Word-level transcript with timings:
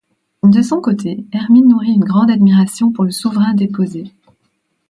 De 0.41 0.63
son 0.63 0.81
côté, 0.81 1.27
Hermine 1.31 1.67
nourrit 1.67 1.91
une 1.91 2.03
grande 2.03 2.31
admiration 2.31 2.91
pour 2.91 3.03
le 3.03 3.11
souverain 3.11 3.53
déposé. 3.53 4.11